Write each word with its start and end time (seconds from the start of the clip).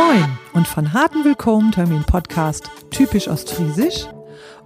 Moin 0.00 0.38
und 0.54 0.66
von 0.66 0.94
harten 0.94 1.26
Willkommen 1.26 1.72
Termin 1.72 2.04
Podcast 2.04 2.70
typisch 2.90 3.28
ostfriesisch. 3.28 4.06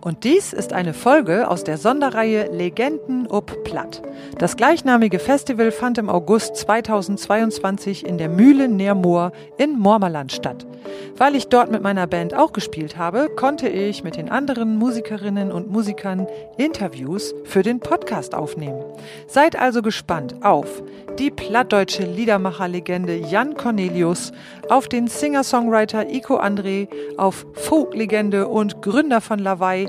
Und 0.04 0.24
dies 0.24 0.52
ist 0.52 0.74
eine 0.74 0.92
Folge 0.92 1.48
aus 1.48 1.64
der 1.64 1.78
Sonderreihe 1.78 2.50
Legenden 2.52 3.26
ob 3.26 3.64
Platt. 3.64 4.02
Das 4.38 4.54
gleichnamige 4.58 5.18
Festival 5.18 5.72
fand 5.72 5.96
im 5.96 6.10
August 6.10 6.56
2022 6.56 8.04
in 8.04 8.18
der 8.18 8.28
Mühle 8.28 8.68
Neermoor 8.68 9.32
in 9.56 9.78
Mormerland 9.78 10.30
statt. 10.30 10.66
Weil 11.16 11.34
ich 11.34 11.48
dort 11.48 11.70
mit 11.70 11.82
meiner 11.82 12.06
Band 12.06 12.34
auch 12.34 12.52
gespielt 12.52 12.98
habe, 12.98 13.30
konnte 13.34 13.68
ich 13.68 14.04
mit 14.04 14.16
den 14.16 14.30
anderen 14.30 14.76
Musikerinnen 14.76 15.50
und 15.50 15.70
Musikern 15.70 16.26
Interviews 16.58 17.34
für 17.44 17.62
den 17.62 17.80
Podcast 17.80 18.34
aufnehmen. 18.34 18.84
Seid 19.26 19.58
also 19.58 19.80
gespannt 19.80 20.34
auf 20.42 20.82
die 21.18 21.30
plattdeutsche 21.30 22.02
Liedermacherlegende 22.02 23.16
Jan 23.16 23.54
Cornelius, 23.54 24.32
auf 24.68 24.88
den 24.88 25.06
Singer-Songwriter 25.06 26.10
Iko 26.10 26.38
André, 26.40 26.88
auf 27.16 27.46
Folklegende 27.54 28.48
und 28.48 28.82
Gründer 28.82 29.20
von 29.20 29.38
Lawaai 29.38 29.88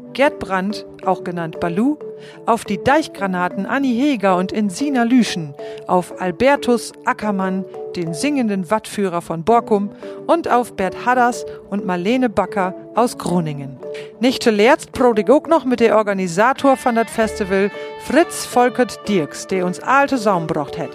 Gerd 0.13 0.39
Brandt, 0.39 0.85
auch 1.05 1.23
genannt 1.23 1.59
Balu, 1.59 1.97
auf 2.45 2.65
die 2.65 2.83
Deichgranaten 2.83 3.65
Anni 3.65 3.93
Heger 3.93 4.37
und 4.37 4.51
Insina 4.51 5.03
Lüschen, 5.03 5.53
auf 5.87 6.21
Albertus 6.21 6.91
Ackermann, 7.05 7.65
den 7.95 8.13
singenden 8.13 8.69
Wattführer 8.69 9.21
von 9.21 9.43
Borkum 9.43 9.91
und 10.27 10.49
auf 10.49 10.75
Bert 10.75 11.05
Hadders 11.05 11.45
und 11.69 11.85
Marlene 11.85 12.29
Backer 12.29 12.73
aus 12.95 13.17
Groningen. 13.17 13.77
Nicht 14.19 14.43
zuletzt 14.43 14.91
prodig 14.91 15.29
auch 15.29 15.47
noch 15.47 15.65
mit 15.65 15.79
der 15.79 15.97
Organisator 15.97 16.77
von 16.77 16.95
das 16.95 17.09
Festival, 17.09 17.71
Fritz 18.05 18.45
Volkert 18.45 19.07
Dirks, 19.07 19.47
der 19.47 19.65
uns 19.65 19.79
alte 19.79 20.17
Saum 20.17 20.47
brocht 20.47 20.77
hat. 20.77 20.89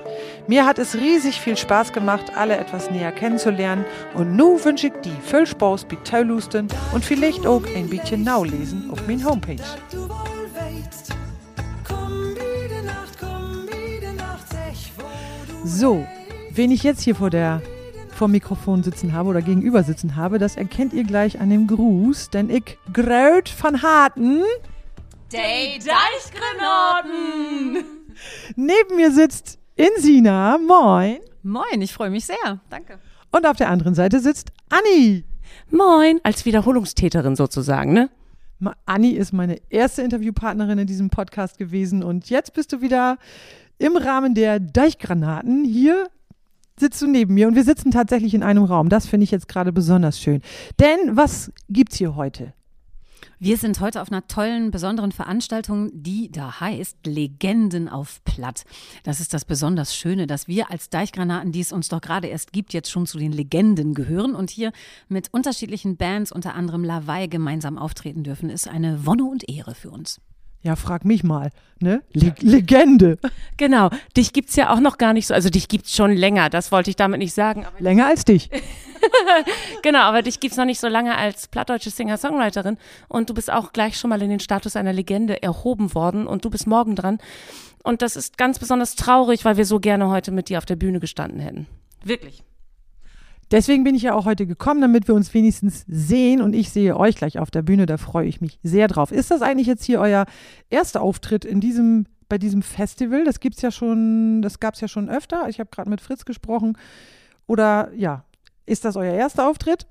Mir 0.46 0.64
hat 0.64 0.78
es 0.78 0.94
riesig 0.94 1.40
viel 1.40 1.56
Spaß 1.56 1.92
gemacht, 1.92 2.32
alle 2.36 2.56
etwas 2.56 2.90
näher 2.90 3.12
kennenzulernen 3.12 3.84
und 4.14 4.36
nu 4.36 4.62
wünsche 4.64 4.88
ich 4.88 4.92
die 5.04 5.16
viel 5.22 5.46
Spaß 5.46 5.84
bei 5.84 5.96
Teulusten 6.04 6.68
und 6.92 7.04
vielleicht 7.04 7.46
auch 7.46 7.62
ein 7.74 7.88
bisschen 7.88 8.22
naulesen 8.22 8.88
auf 8.90 9.05
mein 9.06 9.24
Homepage. 9.24 9.62
So, 15.64 16.06
wen 16.50 16.70
ich 16.70 16.82
jetzt 16.82 17.02
hier 17.02 17.14
vor 17.14 17.30
der 17.30 17.62
vor 18.10 18.28
Mikrofon 18.28 18.82
sitzen 18.82 19.12
habe 19.12 19.28
oder 19.28 19.42
gegenüber 19.42 19.82
sitzen 19.82 20.16
habe, 20.16 20.38
das 20.38 20.56
erkennt 20.56 20.94
ihr 20.94 21.04
gleich 21.04 21.38
an 21.38 21.50
dem 21.50 21.66
Gruß, 21.66 22.30
denn 22.30 22.48
ich 22.48 22.78
Gröt 22.92 23.48
von 23.48 23.82
Harten. 23.82 24.42
Day 25.30 25.78
Deichgranaten! 25.78 27.84
Neben 28.56 28.96
mir 28.96 29.12
sitzt 29.12 29.58
Insina. 29.74 30.58
Moin. 30.58 31.18
Moin, 31.42 31.82
ich 31.82 31.92
freue 31.92 32.10
mich 32.10 32.24
sehr. 32.24 32.60
Danke. 32.70 32.98
Und 33.30 33.46
auf 33.46 33.56
der 33.56 33.68
anderen 33.68 33.94
Seite 33.94 34.20
sitzt 34.20 34.50
Anni. 34.70 35.24
Moin, 35.70 36.20
als 36.22 36.46
Wiederholungstäterin 36.46 37.36
sozusagen, 37.36 37.92
ne? 37.92 38.08
Anni 38.84 39.10
ist 39.10 39.32
meine 39.32 39.58
erste 39.70 40.02
Interviewpartnerin 40.02 40.78
in 40.78 40.86
diesem 40.86 41.10
Podcast 41.10 41.58
gewesen 41.58 42.02
und 42.02 42.30
jetzt 42.30 42.54
bist 42.54 42.72
du 42.72 42.80
wieder 42.80 43.18
im 43.78 43.96
Rahmen 43.96 44.34
der 44.34 44.60
Deichgranaten 44.60 45.64
hier 45.64 46.08
sitzt 46.78 47.00
du 47.00 47.06
neben 47.06 47.34
mir 47.34 47.48
und 47.48 47.54
wir 47.54 47.64
sitzen 47.64 47.90
tatsächlich 47.90 48.34
in 48.34 48.42
einem 48.42 48.64
Raum. 48.64 48.88
Das 48.88 49.06
finde 49.06 49.24
ich 49.24 49.30
jetzt 49.30 49.48
gerade 49.48 49.72
besonders 49.72 50.20
schön. 50.20 50.42
Denn 50.78 51.16
was 51.16 51.50
gibt's 51.68 51.96
hier 51.96 52.16
heute? 52.16 52.52
Wir 53.38 53.56
sind 53.56 53.80
heute 53.80 54.00
auf 54.00 54.10
einer 54.10 54.26
tollen, 54.26 54.70
besonderen 54.70 55.12
Veranstaltung, 55.12 55.90
die 55.92 56.30
da 56.30 56.60
heißt 56.60 57.06
Legenden 57.06 57.88
auf 57.88 58.22
Platt. 58.24 58.64
Das 59.04 59.20
ist 59.20 59.34
das 59.34 59.44
besonders 59.44 59.94
Schöne, 59.94 60.26
dass 60.26 60.48
wir 60.48 60.70
als 60.70 60.88
Deichgranaten, 60.88 61.52
die 61.52 61.60
es 61.60 61.72
uns 61.72 61.88
doch 61.88 62.00
gerade 62.00 62.28
erst 62.28 62.52
gibt, 62.52 62.72
jetzt 62.72 62.90
schon 62.90 63.06
zu 63.06 63.18
den 63.18 63.32
Legenden 63.32 63.94
gehören 63.94 64.34
und 64.34 64.50
hier 64.50 64.72
mit 65.08 65.32
unterschiedlichen 65.32 65.96
Bands, 65.96 66.32
unter 66.32 66.54
anderem 66.54 66.84
Lawaai, 66.84 67.26
gemeinsam 67.26 67.78
auftreten 67.78 68.24
dürfen, 68.24 68.50
ist 68.50 68.68
eine 68.68 69.06
Wonne 69.06 69.24
und 69.24 69.48
Ehre 69.48 69.74
für 69.74 69.90
uns. 69.90 70.20
Ja, 70.62 70.74
frag 70.74 71.04
mich 71.04 71.22
mal, 71.22 71.50
ne? 71.78 72.02
Le 72.12 72.34
Legende. 72.40 73.18
Genau, 73.56 73.88
dich 74.16 74.32
gibt's 74.32 74.56
ja 74.56 74.74
auch 74.74 74.80
noch 74.80 74.98
gar 74.98 75.12
nicht 75.12 75.28
so, 75.28 75.34
also 75.34 75.48
dich 75.48 75.68
gibt's 75.68 75.94
schon 75.94 76.10
länger, 76.10 76.50
das 76.50 76.72
wollte 76.72 76.90
ich 76.90 76.96
damit 76.96 77.20
nicht 77.20 77.32
sagen. 77.32 77.64
länger 77.78 78.06
als 78.06 78.24
dich. 78.24 78.50
genau, 79.82 80.00
aber 80.00 80.22
dich 80.22 80.40
gibt's 80.40 80.56
noch 80.56 80.64
nicht 80.64 80.80
so 80.80 80.88
lange 80.88 81.16
als 81.16 81.48
plattdeutsche 81.48 81.90
Singer-Songwriterin 81.90 82.78
und 83.08 83.30
du 83.30 83.34
bist 83.34 83.52
auch 83.52 83.72
gleich 83.72 83.98
schon 83.98 84.10
mal 84.10 84.22
in 84.22 84.30
den 84.30 84.40
Status 84.40 84.76
einer 84.76 84.92
Legende 84.92 85.42
erhoben 85.42 85.94
worden 85.94 86.26
und 86.26 86.44
du 86.44 86.50
bist 86.50 86.66
morgen 86.66 86.96
dran. 86.96 87.18
Und 87.82 88.02
das 88.02 88.16
ist 88.16 88.36
ganz 88.36 88.58
besonders 88.58 88.96
traurig, 88.96 89.44
weil 89.44 89.56
wir 89.56 89.64
so 89.64 89.78
gerne 89.78 90.08
heute 90.08 90.32
mit 90.32 90.48
dir 90.48 90.58
auf 90.58 90.66
der 90.66 90.76
Bühne 90.76 90.98
gestanden 90.98 91.40
hätten. 91.40 91.66
Wirklich. 92.04 92.42
Deswegen 93.52 93.84
bin 93.84 93.94
ich 93.94 94.02
ja 94.02 94.14
auch 94.14 94.24
heute 94.24 94.44
gekommen, 94.44 94.80
damit 94.80 95.06
wir 95.06 95.14
uns 95.14 95.32
wenigstens 95.32 95.84
sehen 95.86 96.42
und 96.42 96.52
ich 96.52 96.70
sehe 96.70 96.96
euch 96.96 97.14
gleich 97.14 97.38
auf 97.38 97.52
der 97.52 97.62
Bühne. 97.62 97.86
Da 97.86 97.96
freue 97.96 98.26
ich 98.26 98.40
mich 98.40 98.58
sehr 98.64 98.88
drauf. 98.88 99.12
Ist 99.12 99.30
das 99.30 99.40
eigentlich 99.40 99.68
jetzt 99.68 99.84
hier 99.84 100.00
euer 100.00 100.26
erster 100.68 101.00
Auftritt 101.00 101.44
in 101.44 101.60
diesem, 101.60 102.06
bei 102.28 102.38
diesem 102.38 102.62
Festival? 102.62 103.24
Das 103.24 103.38
gibt's 103.38 103.62
ja 103.62 103.70
schon, 103.70 104.42
das 104.42 104.58
gab 104.58 104.74
es 104.74 104.80
ja 104.80 104.88
schon 104.88 105.08
öfter. 105.08 105.48
Ich 105.48 105.60
habe 105.60 105.70
gerade 105.70 105.88
mit 105.88 106.00
Fritz 106.00 106.24
gesprochen. 106.24 106.76
Oder 107.46 107.92
ja, 107.94 108.24
ist 108.66 108.84
das 108.84 108.96
euer 108.96 109.14
erster 109.14 109.48
Auftritt? 109.48 109.86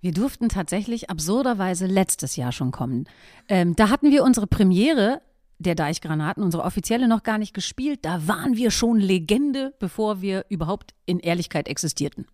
Wir 0.00 0.12
durften 0.12 0.48
tatsächlich 0.48 1.10
absurderweise 1.10 1.86
letztes 1.86 2.36
Jahr 2.36 2.52
schon 2.52 2.70
kommen. 2.70 3.06
Ähm, 3.48 3.76
da 3.76 3.90
hatten 3.90 4.10
wir 4.10 4.24
unsere 4.24 4.46
Premiere 4.46 5.20
der 5.58 5.74
Deichgranaten, 5.74 6.42
unsere 6.42 6.62
offizielle, 6.62 7.06
noch 7.06 7.22
gar 7.22 7.36
nicht 7.36 7.52
gespielt. 7.52 8.00
Da 8.02 8.26
waren 8.26 8.56
wir 8.56 8.70
schon 8.70 8.98
Legende, 8.98 9.74
bevor 9.78 10.22
wir 10.22 10.46
überhaupt 10.48 10.94
in 11.04 11.20
Ehrlichkeit 11.20 11.68
existierten. 11.68 12.26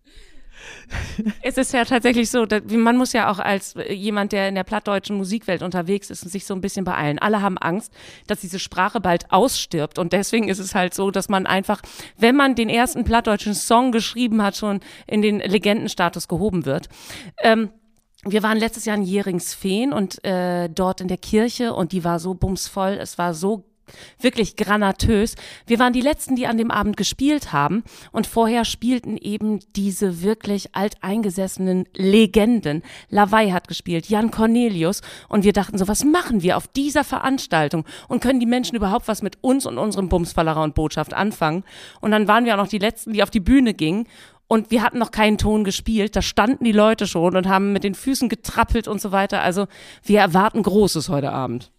Es 1.41 1.57
ist 1.57 1.73
ja 1.73 1.85
tatsächlich 1.85 2.29
so, 2.29 2.45
man 2.69 2.97
muss 2.97 3.13
ja 3.13 3.29
auch 3.31 3.39
als 3.39 3.75
jemand, 3.89 4.31
der 4.31 4.49
in 4.49 4.55
der 4.55 4.63
plattdeutschen 4.63 5.17
Musikwelt 5.17 5.61
unterwegs 5.61 6.09
ist, 6.09 6.21
sich 6.21 6.45
so 6.45 6.53
ein 6.53 6.61
bisschen 6.61 6.85
beeilen. 6.85 7.19
Alle 7.19 7.41
haben 7.41 7.57
Angst, 7.57 7.93
dass 8.27 8.41
diese 8.41 8.59
Sprache 8.59 8.99
bald 8.99 9.31
ausstirbt. 9.31 9.99
Und 9.99 10.13
deswegen 10.13 10.49
ist 10.49 10.59
es 10.59 10.75
halt 10.75 10.93
so, 10.93 11.11
dass 11.11 11.29
man 11.29 11.45
einfach, 11.45 11.81
wenn 12.17 12.35
man 12.35 12.55
den 12.55 12.69
ersten 12.69 13.03
plattdeutschen 13.03 13.53
Song 13.53 13.91
geschrieben 13.91 14.41
hat, 14.41 14.55
schon 14.55 14.79
in 15.05 15.21
den 15.21 15.39
Legendenstatus 15.39 16.27
gehoben 16.27 16.65
wird. 16.65 16.89
Ähm, 17.39 17.69
wir 18.23 18.43
waren 18.43 18.57
letztes 18.57 18.85
Jahr 18.85 18.97
in 18.97 19.03
Jeringsfeen 19.03 19.93
und 19.93 20.23
äh, 20.25 20.69
dort 20.69 21.01
in 21.01 21.07
der 21.07 21.17
Kirche 21.17 21.73
und 21.73 21.91
die 21.91 22.03
war 22.03 22.19
so 22.19 22.33
bumsvoll, 22.33 22.97
es 22.99 23.17
war 23.17 23.33
so 23.33 23.63
wirklich 24.19 24.55
granatös. 24.55 25.35
Wir 25.65 25.79
waren 25.79 25.93
die 25.93 26.01
letzten, 26.01 26.35
die 26.35 26.47
an 26.47 26.57
dem 26.57 26.71
Abend 26.71 26.97
gespielt 26.97 27.53
haben 27.53 27.83
und 28.11 28.27
vorher 28.27 28.65
spielten 28.65 29.17
eben 29.17 29.59
diese 29.75 30.21
wirklich 30.21 30.75
alteingesessenen 30.75 31.85
Legenden. 31.95 32.83
Lawaai 33.09 33.51
hat 33.51 33.67
gespielt, 33.67 34.09
Jan 34.09 34.31
Cornelius 34.31 35.01
und 35.29 35.43
wir 35.43 35.53
dachten 35.53 35.77
so, 35.77 35.87
was 35.87 36.03
machen 36.03 36.41
wir 36.41 36.57
auf 36.57 36.67
dieser 36.67 37.03
Veranstaltung 37.03 37.85
und 38.07 38.21
können 38.21 38.39
die 38.39 38.45
Menschen 38.45 38.75
überhaupt 38.75 39.07
was 39.07 39.21
mit 39.21 39.37
uns 39.41 39.65
und 39.65 39.77
unserem 39.77 40.09
Bumsfallerer 40.09 40.63
und 40.63 40.75
Botschaft 40.75 41.13
anfangen? 41.13 41.63
Und 42.01 42.11
dann 42.11 42.27
waren 42.27 42.45
wir 42.45 42.53
auch 42.53 42.63
noch 42.63 42.67
die 42.67 42.77
letzten, 42.77 43.13
die 43.13 43.23
auf 43.23 43.29
die 43.29 43.39
Bühne 43.39 43.73
gingen 43.73 44.07
und 44.47 44.71
wir 44.71 44.81
hatten 44.81 44.97
noch 44.97 45.11
keinen 45.11 45.37
Ton 45.37 45.63
gespielt. 45.63 46.15
Da 46.15 46.21
standen 46.21 46.63
die 46.63 46.71
Leute 46.71 47.05
schon 47.05 47.35
und 47.35 47.47
haben 47.47 47.73
mit 47.73 47.83
den 47.83 47.95
Füßen 47.95 48.29
getrappelt 48.29 48.87
und 48.87 49.01
so 49.01 49.11
weiter. 49.11 49.41
Also 49.41 49.67
wir 50.03 50.19
erwarten 50.19 50.63
Großes 50.63 51.09
heute 51.09 51.31
Abend. 51.31 51.71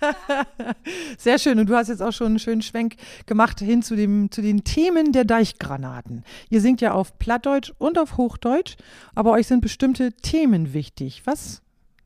Sehr 1.18 1.38
schön. 1.38 1.58
Und 1.58 1.68
du 1.68 1.74
hast 1.74 1.88
jetzt 1.88 2.02
auch 2.02 2.12
schon 2.12 2.28
einen 2.28 2.38
schönen 2.38 2.62
Schwenk 2.62 2.96
gemacht 3.26 3.60
hin 3.60 3.82
zu, 3.82 3.96
dem, 3.96 4.30
zu 4.30 4.42
den 4.42 4.64
Themen 4.64 5.12
der 5.12 5.24
Deichgranaten. 5.24 6.24
Ihr 6.50 6.60
singt 6.60 6.80
ja 6.80 6.92
auf 6.92 7.18
Plattdeutsch 7.18 7.72
und 7.78 7.98
auf 7.98 8.16
Hochdeutsch, 8.16 8.76
aber 9.14 9.32
euch 9.32 9.46
sind 9.46 9.60
bestimmte 9.60 10.12
Themen 10.12 10.72
wichtig. 10.72 11.22
Was 11.24 11.62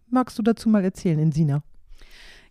magst 0.08 0.38
du 0.38 0.42
dazu 0.42 0.68
mal 0.68 0.84
erzählen, 0.84 1.18
Insina? 1.18 1.62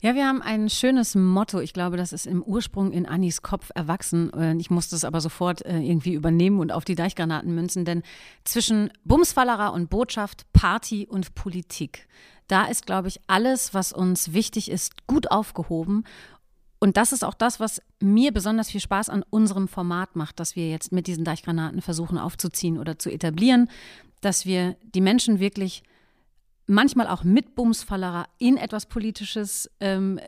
Ja, 0.02 0.16
wir 0.16 0.26
haben 0.26 0.42
ein 0.42 0.70
schönes 0.70 1.14
Motto. 1.16 1.60
Ich 1.60 1.74
glaube, 1.74 1.98
das 1.98 2.14
ist 2.14 2.26
im 2.26 2.42
Ursprung 2.42 2.94
in 2.94 3.06
Annis 3.06 3.42
Kopf 3.42 3.70
erwachsen. 3.76 4.32
Äh, 4.32 4.56
ich 4.56 4.70
musste 4.70 4.96
es 4.96 5.04
aber 5.04 5.20
sofort 5.20 5.66
äh, 5.66 5.80
irgendwie 5.80 6.14
übernehmen 6.14 6.60
und 6.60 6.72
auf 6.72 6.86
die 6.86 6.96
Deichgranaten 6.96 7.54
münzen, 7.54 7.84
denn 7.84 8.04
zwischen 8.46 8.92
Bumsfallerer 9.04 9.74
und 9.74 9.90
Botschaft, 9.90 10.46
Party 10.54 11.06
und 11.06 11.36
Politik, 11.36 12.08
da 12.48 12.66
ist, 12.66 12.86
glaube 12.86 13.10
ich, 13.10 13.20
alles, 13.28 13.74
was 13.74 13.92
uns 13.92 14.32
wichtig 14.32 14.72
ist, 14.72 15.06
gut 15.06 15.32
aufgehoben. 15.32 16.06
Und 16.80 16.96
das 16.96 17.12
ist 17.12 17.26
auch 17.26 17.34
das, 17.34 17.60
was 17.60 17.82
mir 18.00 18.32
besonders 18.32 18.72
viel 18.72 18.80
Spaß 18.80 19.10
an 19.10 19.26
unserem 19.30 19.68
Format 19.68 20.16
macht, 20.16 20.40
dass 20.40 20.56
wir 20.56 20.70
jetzt 20.70 20.94
mit 20.94 21.08
diesen 21.08 21.26
Deichgranaten 21.26 21.82
versuchen 21.82 22.18
aufzuziehen 22.18 22.78
oder 22.78 22.98
zu 22.98 23.12
etablieren, 23.12 23.70
dass 24.22 24.46
wir 24.46 24.78
die 24.96 25.02
Menschen 25.02 25.42
wirklich 25.42 25.84
manchmal 26.70 27.08
auch 27.08 27.24
mit 27.24 27.56
Bumsfallerer 27.56 28.28
in 28.38 28.56
etwas 28.56 28.86
Politisches 28.86 29.70
ähm, 29.80 30.20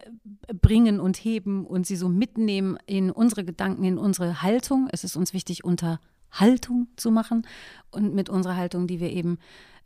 bringen 0.62 1.00
und 1.00 1.18
heben 1.18 1.66
und 1.66 1.86
sie 1.86 1.96
so 1.96 2.10
mitnehmen 2.10 2.78
in 2.88 3.12
unsere 3.12 3.46
Gedanken, 3.46 3.84
in 3.84 3.98
unsere 3.98 4.42
Haltung. 4.42 4.90
Es 4.92 5.04
ist 5.04 5.16
uns 5.16 5.34
wichtig, 5.34 5.64
Unterhaltung 5.64 6.88
zu 6.98 7.12
machen 7.12 7.48
und 7.92 8.16
mit 8.16 8.28
unserer 8.30 8.56
Haltung, 8.56 8.88
die 8.88 9.00
wir 9.00 9.12
eben 9.12 9.38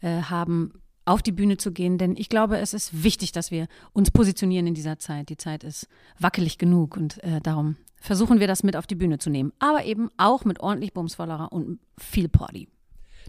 äh, 0.01 0.21
haben, 0.21 0.81
auf 1.03 1.21
die 1.21 1.33
Bühne 1.33 1.57
zu 1.57 1.71
gehen. 1.71 1.97
Denn 1.97 2.15
ich 2.17 2.29
glaube, 2.29 2.57
es 2.57 2.73
ist 2.73 3.03
wichtig, 3.03 3.33
dass 3.33 3.51
wir 3.51 3.67
uns 3.91 4.09
positionieren 4.09 4.65
in 4.65 4.73
dieser 4.73 4.97
Zeit. 4.97 5.29
Die 5.29 5.37
Zeit 5.37 5.63
ist 5.63 5.87
wackelig 6.19 6.57
genug 6.57 6.95
und 6.95 7.21
äh, 7.23 7.41
darum 7.41 7.75
versuchen 7.99 8.39
wir 8.39 8.47
das 8.47 8.63
mit 8.63 8.77
auf 8.77 8.87
die 8.87 8.95
Bühne 8.95 9.19
zu 9.19 9.29
nehmen. 9.29 9.51
Aber 9.59 9.83
eben 9.83 10.09
auch 10.17 10.45
mit 10.45 10.61
ordentlich 10.61 10.93
Bumsfallerer 10.93 11.51
und 11.51 11.79
viel 11.97 12.29
Party. 12.29 12.69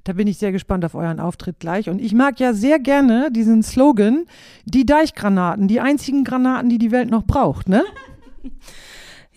Da 0.06 0.12
bin 0.12 0.28
ich 0.28 0.38
sehr 0.38 0.52
gespannt 0.52 0.84
auf 0.84 0.94
euren 0.94 1.18
Auftritt 1.18 1.58
gleich. 1.58 1.90
Und 1.90 2.00
ich 2.00 2.14
mag 2.14 2.38
ja 2.38 2.52
sehr 2.52 2.78
gerne 2.78 3.30
diesen 3.32 3.64
Slogan, 3.64 4.24
die 4.64 4.86
Deichgranaten, 4.86 5.66
die 5.66 5.80
einzigen 5.80 6.22
Granaten, 6.22 6.70
die 6.70 6.78
die 6.78 6.92
Welt 6.92 7.10
noch 7.10 7.24
braucht, 7.24 7.68
ne? 7.68 7.82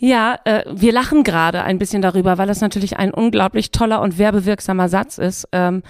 Ja, 0.02 0.38
äh, 0.46 0.64
wir 0.72 0.94
lachen 0.94 1.24
gerade 1.24 1.62
ein 1.64 1.78
bisschen 1.78 2.02
darüber, 2.02 2.38
weil 2.38 2.50
es 2.50 2.62
natürlich 2.62 2.96
ein 2.96 3.14
unglaublich 3.14 3.72
toller 3.72 4.02
und 4.02 4.18
werbewirksamer 4.18 4.88
Satz 4.88 5.18
ist. 5.18 5.46
Ähm, 5.52 5.84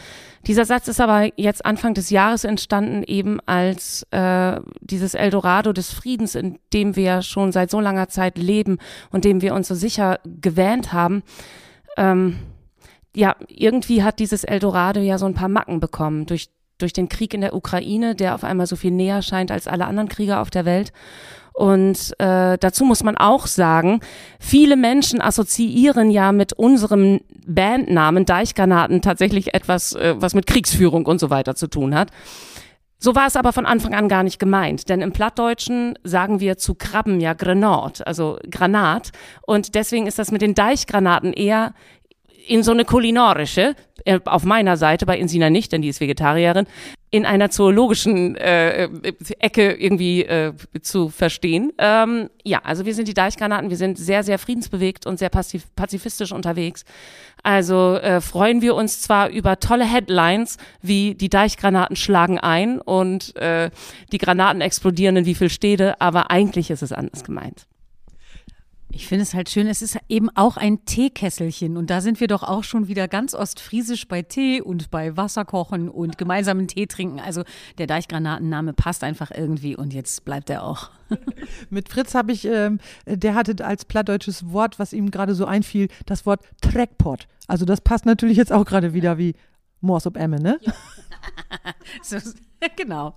dieser 0.47 0.65
Satz 0.65 0.87
ist 0.87 0.99
aber 0.99 1.29
jetzt 1.39 1.63
Anfang 1.63 1.93
des 1.93 2.09
Jahres 2.09 2.43
entstanden, 2.43 3.03
eben 3.03 3.39
als 3.45 4.07
äh, 4.09 4.59
dieses 4.81 5.13
Eldorado 5.13 5.73
des 5.73 5.93
Friedens, 5.93 6.33
in 6.33 6.57
dem 6.73 6.95
wir 6.95 7.21
schon 7.21 7.51
seit 7.51 7.69
so 7.69 7.79
langer 7.79 8.07
Zeit 8.07 8.39
leben 8.39 8.79
und 9.11 9.25
dem 9.25 9.43
wir 9.43 9.53
uns 9.53 9.67
so 9.67 9.75
sicher 9.75 10.19
gewähnt 10.25 10.91
haben. 10.91 11.21
Ähm, 11.95 12.39
ja, 13.15 13.35
irgendwie 13.47 14.03
hat 14.03 14.19
dieses 14.19 14.43
Eldorado 14.43 14.99
ja 14.99 15.17
so 15.17 15.25
ein 15.25 15.33
paar 15.33 15.49
Macken 15.49 15.79
bekommen 15.79 16.25
durch 16.25 16.49
durch 16.79 16.93
den 16.93 17.09
Krieg 17.09 17.33
in 17.33 17.41
der 17.41 17.53
Ukraine, 17.53 18.15
der 18.15 18.33
auf 18.35 18.43
einmal 18.43 18.65
so 18.65 18.75
viel 18.75 18.91
näher 18.91 19.21
scheint 19.21 19.51
als 19.51 19.67
alle 19.67 19.85
anderen 19.85 20.09
Kriege 20.09 20.39
auf 20.39 20.49
der 20.49 20.65
Welt. 20.65 20.91
Und 21.53 22.13
äh, 22.19 22.57
dazu 22.57 22.85
muss 22.85 23.03
man 23.03 23.17
auch 23.17 23.45
sagen, 23.45 23.99
viele 24.39 24.77
Menschen 24.77 25.21
assoziieren 25.21 26.09
ja 26.09 26.31
mit 26.31 26.53
unserem 26.53 27.19
Bandnamen 27.45 28.25
Deichgranaten 28.25 29.01
tatsächlich 29.01 29.53
etwas, 29.53 29.93
äh, 29.93 30.15
was 30.17 30.33
mit 30.33 30.47
Kriegsführung 30.47 31.05
und 31.05 31.19
so 31.19 31.29
weiter 31.29 31.55
zu 31.55 31.67
tun 31.67 31.95
hat. 31.95 32.11
So 32.97 33.15
war 33.15 33.27
es 33.27 33.35
aber 33.35 33.53
von 33.53 33.65
Anfang 33.65 33.93
an 33.93 34.09
gar 34.09 34.23
nicht 34.23 34.39
gemeint, 34.39 34.89
denn 34.89 35.01
im 35.01 35.13
Plattdeutschen 35.13 35.97
sagen 36.03 36.39
wir 36.41 36.57
zu 36.57 36.75
Krabben 36.75 37.19
ja 37.21 37.33
Grenat, 37.33 38.05
also 38.05 38.39
Granat. 38.49 39.11
Und 39.41 39.75
deswegen 39.75 40.07
ist 40.07 40.19
das 40.19 40.31
mit 40.31 40.41
den 40.41 40.53
Deichgranaten 40.53 41.33
eher 41.33 41.73
in 42.47 42.63
so 42.63 42.71
eine 42.71 42.85
kulinarische, 42.85 43.75
äh, 44.05 44.19
auf 44.25 44.43
meiner 44.43 44.77
Seite, 44.77 45.05
bei 45.05 45.17
Insina 45.17 45.49
nicht, 45.49 45.71
denn 45.71 45.81
die 45.81 45.89
ist 45.89 45.99
Vegetarierin, 45.99 46.65
in 47.11 47.25
einer 47.25 47.49
zoologischen 47.49 48.35
äh, 48.35 48.89
Ecke 49.39 49.73
irgendwie 49.73 50.23
äh, 50.23 50.53
zu 50.81 51.09
verstehen. 51.09 51.73
Ähm, 51.77 52.29
ja, 52.43 52.59
also 52.63 52.85
wir 52.85 52.93
sind 52.93 53.07
die 53.07 53.13
Deichgranaten, 53.13 53.69
wir 53.69 53.77
sind 53.77 53.97
sehr, 53.97 54.23
sehr 54.23 54.37
friedensbewegt 54.37 55.07
und 55.07 55.17
sehr 55.17 55.29
pazifistisch 55.29 56.31
unterwegs. 56.31 56.85
Also 57.41 57.95
äh, 57.95 58.21
freuen 58.21 58.61
wir 58.61 58.75
uns 58.75 59.01
zwar 59.01 59.29
über 59.29 59.59
tolle 59.59 59.85
Headlines 59.85 60.57
wie 60.81 61.15
die 61.15 61.29
Deichgranaten 61.29 61.95
schlagen 61.95 62.39
ein 62.39 62.79
und 62.79 63.35
äh, 63.37 63.71
die 64.11 64.17
Granaten 64.17 64.61
explodieren 64.61 65.17
in 65.17 65.25
wie 65.25 65.35
viel 65.35 65.49
Städte, 65.49 65.99
aber 65.99 66.29
eigentlich 66.29 66.69
ist 66.69 66.83
es 66.83 66.91
anders 66.91 67.23
gemeint. 67.23 67.65
Ich 68.91 69.07
finde 69.07 69.21
es 69.21 69.35
halt 69.35 69.49
schön, 69.49 69.67
es 69.67 69.83
ist 69.83 69.97
eben 70.09 70.29
auch 70.35 70.57
ein 70.57 70.83
Teekesselchen 70.83 71.77
und 71.77 71.91
da 71.91 72.01
sind 72.01 72.19
wir 72.19 72.27
doch 72.27 72.41
auch 72.41 72.63
schon 72.63 72.87
wieder 72.87 73.07
ganz 73.07 73.35
ostfriesisch 73.35 74.07
bei 74.07 74.23
Tee 74.23 74.61
und 74.61 74.89
bei 74.89 75.15
Wasserkochen 75.15 75.89
und 75.89 76.17
gemeinsamen 76.17 76.67
Tee 76.67 76.87
trinken. 76.87 77.19
Also 77.19 77.43
der 77.77 77.85
Deichgranatenname 77.85 78.73
passt 78.73 79.03
einfach 79.03 79.29
irgendwie 79.29 79.75
und 79.75 79.93
jetzt 79.93 80.25
bleibt 80.25 80.49
er 80.49 80.63
auch. 80.63 80.89
Mit 81.69 81.89
Fritz 81.89 82.15
habe 82.15 82.31
ich, 82.31 82.45
ähm, 82.45 82.79
der 83.05 83.35
hatte 83.35 83.63
als 83.63 83.85
plattdeutsches 83.85 84.51
Wort, 84.51 84.79
was 84.79 84.91
ihm 84.91 85.11
gerade 85.11 85.35
so 85.35 85.45
einfiel, 85.45 85.87
das 86.07 86.25
Wort 86.25 86.41
Trackpot. 86.61 87.27
Also 87.47 87.65
das 87.65 87.81
passt 87.81 88.07
natürlich 88.07 88.37
jetzt 88.37 88.51
auch 88.51 88.65
gerade 88.65 88.93
wieder 88.93 89.19
wie 89.19 89.35
Mors 89.81 90.07
ob 90.07 90.17
Emme, 90.17 90.39
ne? 90.39 90.59
Ja. 90.61 90.73
so, 92.01 92.17
genau. 92.75 93.15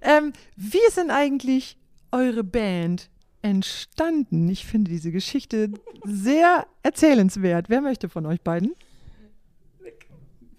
ähm, 0.00 0.32
wie 0.56 0.80
ist 0.86 0.96
denn 0.96 1.10
eigentlich 1.10 1.78
eure 2.12 2.44
Band 2.44 3.10
entstanden? 3.48 4.48
Ich 4.48 4.66
finde 4.66 4.90
diese 4.90 5.10
Geschichte 5.10 5.70
sehr 6.04 6.66
erzählenswert. 6.82 7.68
Wer 7.68 7.80
möchte 7.80 8.08
von 8.08 8.26
euch 8.26 8.42
beiden? 8.42 8.74
Wir 9.80 9.92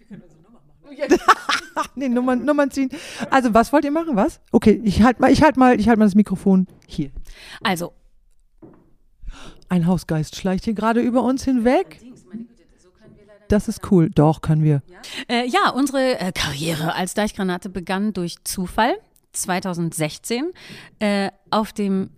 können 0.07 0.24
unsere 0.24 0.41
Nummer 0.41 0.62
machen. 0.65 1.89
nee, 1.95 2.09
Nummern, 2.09 2.44
Nummern 2.44 2.71
ziehen. 2.71 2.89
Also, 3.30 3.53
was 3.53 3.71
wollt 3.71 3.86
ihr 3.86 3.91
machen? 3.91 4.15
Was? 4.15 4.41
Okay, 4.51 4.81
ich 4.83 5.03
halte 5.03 5.21
mal, 5.21 5.33
halt 5.33 5.57
mal, 5.57 5.77
halt 5.77 6.00
mal 6.00 6.06
das 6.06 6.15
Mikrofon 6.15 6.68
hier. 6.88 7.12
Also. 7.62 7.94
Ein 9.69 9.86
Hausgeist 9.86 10.36
schleicht 10.36 10.65
hier 10.65 10.74
gerade 10.74 11.00
über 11.00 11.21
uns 11.21 11.44
hinweg. 11.44 12.00
Das 13.50 13.68
ist 13.68 13.91
cool. 13.91 14.09
Doch, 14.09 14.41
können 14.41 14.63
wir. 14.63 14.81
Äh, 15.27 15.47
ja, 15.47 15.69
unsere 15.69 16.19
äh, 16.19 16.31
Karriere 16.31 16.95
als 16.95 17.13
Deichgranate 17.13 17.69
begann 17.69 18.13
durch 18.13 18.44
Zufall 18.44 18.97
2016 19.33 20.51
äh, 21.00 21.30
auf 21.51 21.74
dem 21.74 22.09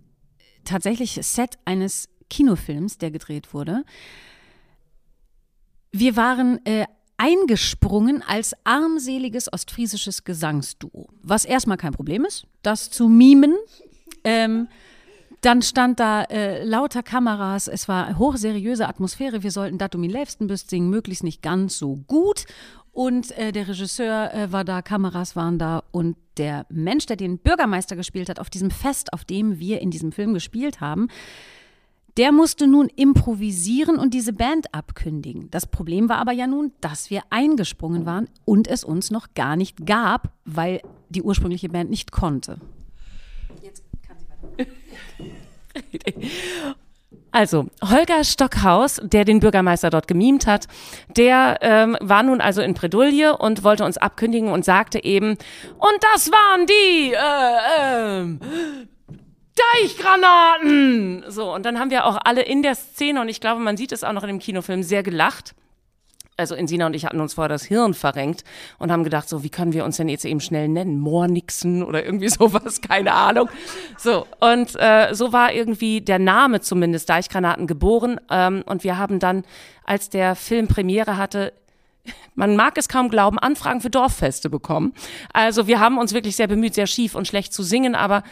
tatsächlich 0.64 1.18
Set 1.22 1.58
eines 1.64 2.08
Kinofilms, 2.30 2.98
der 2.98 3.10
gedreht 3.10 3.52
wurde. 3.52 3.84
Wir 5.90 6.16
waren 6.16 6.64
äh, 6.64 6.86
eingesprungen 7.18 8.22
als 8.26 8.54
armseliges 8.64 9.52
ostfriesisches 9.52 10.24
Gesangsduo, 10.24 11.08
was 11.22 11.44
erstmal 11.44 11.76
kein 11.76 11.92
Problem 11.92 12.24
ist, 12.24 12.46
das 12.62 12.90
zu 12.90 13.08
mimen. 13.08 13.54
Ähm, 14.24 14.68
dann 15.42 15.60
stand 15.60 16.00
da 16.00 16.22
äh, 16.22 16.64
lauter 16.64 17.02
Kameras, 17.02 17.66
es 17.66 17.88
war 17.88 18.16
hochseriöse 18.16 18.88
Atmosphäre, 18.88 19.42
wir 19.42 19.50
sollten 19.50 19.76
Datum 19.76 20.04
in 20.04 20.10
Leifstenbüst 20.10 20.70
singen, 20.70 20.88
möglichst 20.88 21.24
nicht 21.24 21.42
ganz 21.42 21.78
so 21.78 21.96
gut. 22.06 22.44
Und 22.92 23.30
äh, 23.38 23.52
der 23.52 23.68
Regisseur 23.68 24.34
äh, 24.34 24.52
war 24.52 24.64
da, 24.64 24.82
Kameras 24.82 25.34
waren 25.34 25.58
da 25.58 25.82
und 25.92 26.16
der 26.36 26.66
Mensch, 26.68 27.06
der 27.06 27.16
den 27.16 27.38
Bürgermeister 27.38 27.96
gespielt 27.96 28.28
hat 28.28 28.38
auf 28.38 28.50
diesem 28.50 28.70
Fest, 28.70 29.14
auf 29.14 29.24
dem 29.24 29.58
wir 29.58 29.80
in 29.80 29.90
diesem 29.90 30.12
Film 30.12 30.34
gespielt 30.34 30.80
haben, 30.80 31.08
der 32.18 32.32
musste 32.32 32.66
nun 32.66 32.88
improvisieren 32.88 33.98
und 33.98 34.12
diese 34.12 34.34
Band 34.34 34.74
abkündigen. 34.74 35.50
Das 35.50 35.66
Problem 35.66 36.10
war 36.10 36.18
aber 36.18 36.32
ja 36.32 36.46
nun, 36.46 36.72
dass 36.82 37.08
wir 37.08 37.22
eingesprungen 37.30 38.04
waren 38.04 38.28
und 38.44 38.68
es 38.68 38.84
uns 38.84 39.10
noch 39.10 39.32
gar 39.34 39.56
nicht 39.56 39.86
gab, 39.86 40.30
weil 40.44 40.82
die 41.08 41.22
ursprüngliche 41.22 41.70
Band 41.70 41.88
nicht 41.88 42.12
konnte. 42.12 42.58
Jetzt 43.62 43.84
kann 44.06 44.18
sie 44.18 44.28
weiter. 44.58 46.20
Also, 47.32 47.66
Holger 47.82 48.24
Stockhaus, 48.24 49.00
der 49.02 49.24
den 49.24 49.40
Bürgermeister 49.40 49.88
dort 49.88 50.06
gemimt 50.06 50.46
hat, 50.46 50.68
der 51.16 51.58
ähm, 51.62 51.96
war 52.00 52.22
nun 52.22 52.42
also 52.42 52.60
in 52.60 52.74
Bredouille 52.74 53.36
und 53.36 53.64
wollte 53.64 53.84
uns 53.84 53.96
abkündigen 53.96 54.50
und 54.50 54.66
sagte 54.66 55.02
eben, 55.02 55.30
und 55.30 55.98
das 56.12 56.30
waren 56.30 56.66
die 56.66 57.14
äh, 57.14 58.22
äh, 58.22 58.38
Deichgranaten! 59.80 61.24
So, 61.28 61.54
und 61.54 61.64
dann 61.64 61.78
haben 61.78 61.90
wir 61.90 62.04
auch 62.04 62.18
alle 62.22 62.42
in 62.42 62.62
der 62.62 62.74
Szene, 62.74 63.22
und 63.22 63.30
ich 63.30 63.40
glaube, 63.40 63.62
man 63.62 63.78
sieht 63.78 63.92
es 63.92 64.04
auch 64.04 64.12
noch 64.12 64.24
in 64.24 64.28
dem 64.28 64.38
Kinofilm, 64.38 64.82
sehr 64.82 65.02
gelacht 65.02 65.54
also 66.36 66.54
Insina 66.54 66.86
und 66.86 66.94
ich 66.94 67.04
hatten 67.04 67.20
uns 67.20 67.34
vorher 67.34 67.48
das 67.48 67.64
Hirn 67.64 67.94
verrenkt 67.94 68.44
und 68.78 68.90
haben 68.90 69.04
gedacht, 69.04 69.28
so, 69.28 69.42
wie 69.42 69.50
können 69.50 69.72
wir 69.72 69.84
uns 69.84 69.96
denn 69.96 70.08
jetzt 70.08 70.24
eben 70.24 70.40
schnell 70.40 70.68
nennen? 70.68 70.98
Moornixen 70.98 71.82
oder 71.82 72.04
irgendwie 72.04 72.28
sowas, 72.30 72.80
keine 72.80 73.12
Ahnung. 73.12 73.48
So, 73.98 74.26
und 74.40 74.74
äh, 74.76 75.14
so 75.14 75.32
war 75.32 75.52
irgendwie 75.52 76.00
der 76.00 76.18
Name 76.18 76.60
zumindest 76.60 77.08
Deichgranaten 77.08 77.66
geboren. 77.66 78.20
Ähm, 78.30 78.62
und 78.66 78.84
wir 78.84 78.98
haben 78.98 79.18
dann, 79.18 79.44
als 79.84 80.10
der 80.10 80.34
Film 80.34 80.68
Premiere 80.68 81.16
hatte, 81.16 81.52
man 82.34 82.56
mag 82.56 82.78
es 82.78 82.88
kaum 82.88 83.10
glauben, 83.10 83.38
Anfragen 83.38 83.80
für 83.80 83.90
Dorffeste 83.90 84.48
bekommen. 84.48 84.94
Also 85.32 85.66
wir 85.66 85.80
haben 85.80 85.98
uns 85.98 86.14
wirklich 86.14 86.34
sehr 86.34 86.48
bemüht, 86.48 86.74
sehr 86.74 86.86
schief 86.86 87.14
und 87.14 87.28
schlecht 87.28 87.52
zu 87.52 87.62
singen, 87.62 87.94
aber 87.94 88.22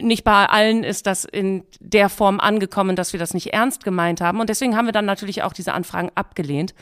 nicht 0.00 0.24
bei 0.24 0.46
allen 0.46 0.84
ist 0.84 1.06
das 1.06 1.24
in 1.24 1.64
der 1.80 2.08
Form 2.08 2.38
angekommen, 2.38 2.96
dass 2.96 3.12
wir 3.12 3.20
das 3.20 3.34
nicht 3.34 3.52
ernst 3.54 3.82
gemeint 3.82 4.20
haben. 4.20 4.40
Und 4.40 4.50
deswegen 4.50 4.76
haben 4.76 4.86
wir 4.86 4.92
dann 4.92 5.06
natürlich 5.06 5.42
auch 5.42 5.54
diese 5.54 5.72
Anfragen 5.72 6.10
abgelehnt. 6.14 6.74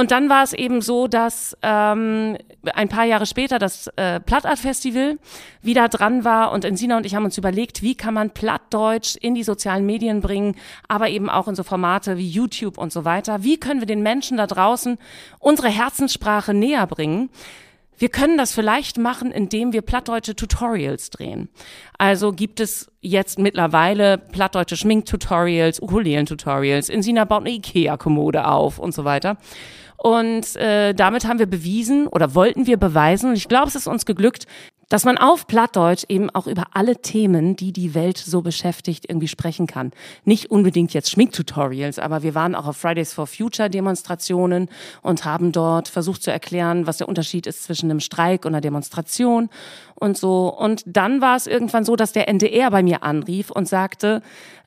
Und 0.00 0.12
dann 0.12 0.30
war 0.30 0.42
es 0.42 0.54
eben 0.54 0.80
so, 0.80 1.08
dass 1.08 1.54
ähm, 1.60 2.38
ein 2.72 2.88
paar 2.88 3.04
Jahre 3.04 3.26
später 3.26 3.58
das 3.58 3.86
äh, 3.96 4.18
Plattart 4.18 4.58
Festival 4.58 5.18
wieder 5.60 5.90
dran 5.90 6.24
war 6.24 6.52
und 6.52 6.64
Sina 6.78 6.96
und 6.96 7.04
ich 7.04 7.14
haben 7.14 7.26
uns 7.26 7.36
überlegt, 7.36 7.82
wie 7.82 7.94
kann 7.94 8.14
man 8.14 8.30
Plattdeutsch 8.30 9.16
in 9.16 9.34
die 9.34 9.42
sozialen 9.42 9.84
Medien 9.84 10.22
bringen, 10.22 10.56
aber 10.88 11.10
eben 11.10 11.28
auch 11.28 11.48
in 11.48 11.54
so 11.54 11.64
Formate 11.64 12.16
wie 12.16 12.26
YouTube 12.26 12.78
und 12.78 12.94
so 12.94 13.04
weiter. 13.04 13.42
Wie 13.42 13.60
können 13.60 13.80
wir 13.80 13.86
den 13.86 14.02
Menschen 14.02 14.38
da 14.38 14.46
draußen 14.46 14.96
unsere 15.38 15.68
Herzenssprache 15.68 16.54
näher 16.54 16.86
bringen? 16.86 17.28
Wir 17.98 18.08
können 18.08 18.38
das 18.38 18.54
vielleicht 18.54 18.96
machen, 18.96 19.30
indem 19.30 19.74
wir 19.74 19.82
plattdeutsche 19.82 20.34
Tutorials 20.34 21.10
drehen. 21.10 21.50
Also 21.98 22.32
gibt 22.32 22.58
es 22.58 22.90
jetzt 23.02 23.38
mittlerweile 23.38 24.16
plattdeutsche 24.16 24.78
Schminktutorials, 24.78 25.82
Ukulelen-Tutorials. 25.82 26.88
Insina 26.88 27.26
baut 27.26 27.42
eine 27.42 27.50
Ikea-Kommode 27.50 28.46
auf 28.46 28.78
und 28.78 28.94
so 28.94 29.04
weiter. 29.04 29.36
Und 30.02 30.56
äh, 30.56 30.94
damit 30.94 31.26
haben 31.26 31.38
wir 31.38 31.46
bewiesen 31.46 32.06
oder 32.06 32.34
wollten 32.34 32.66
wir 32.66 32.78
beweisen, 32.78 33.30
und 33.30 33.36
ich 33.36 33.48
glaube, 33.48 33.68
es 33.68 33.74
ist 33.74 33.86
uns 33.86 34.06
geglückt, 34.06 34.46
dass 34.90 35.04
man 35.04 35.18
auf 35.18 35.46
Plattdeutsch 35.46 36.04
eben 36.08 36.30
auch 36.30 36.46
über 36.46 36.64
alle 36.72 36.96
Themen, 36.96 37.54
die 37.54 37.72
die 37.72 37.94
Welt 37.94 38.18
so 38.18 38.42
beschäftigt, 38.42 39.04
irgendwie 39.08 39.28
sprechen 39.28 39.66
kann. 39.66 39.92
Nicht 40.24 40.50
unbedingt 40.50 40.92
jetzt 40.94 41.10
Schminktutorials, 41.10 41.98
aber 41.98 42.22
wir 42.22 42.34
waren 42.34 42.56
auch 42.56 42.66
auf 42.66 42.76
Fridays 42.76 43.12
for 43.12 43.26
Future 43.28 43.70
Demonstrationen 43.70 44.68
und 45.00 45.24
haben 45.24 45.52
dort 45.52 45.86
versucht 45.88 46.24
zu 46.24 46.32
erklären, 46.32 46.88
was 46.88 46.96
der 46.96 47.08
Unterschied 47.08 47.46
ist 47.46 47.62
zwischen 47.62 47.88
einem 47.88 48.00
Streik 48.00 48.44
und 48.44 48.52
einer 48.52 48.60
Demonstration 48.60 49.48
und 49.94 50.16
so. 50.16 50.48
Und 50.48 50.82
dann 50.86 51.20
war 51.20 51.36
es 51.36 51.46
irgendwann 51.46 51.84
so, 51.84 51.94
dass 51.94 52.12
der 52.12 52.28
NDR 52.28 52.70
bei 52.72 52.82
mir 52.82 53.04
anrief 53.04 53.50
und 53.52 53.68
sagte, 53.68 54.22